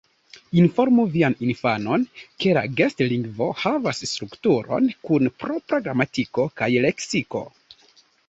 Informu 0.59 1.03
vian 1.15 1.33
infanon, 1.47 2.05
ke 2.43 2.55
la 2.59 2.63
gestlingvo 2.79 3.49
havas 3.65 4.01
strukturon, 4.13 4.89
kun 5.09 5.31
propra 5.45 5.81
gramatiko 5.89 6.47
kaj 6.63 6.71
leksiko. 6.87 7.43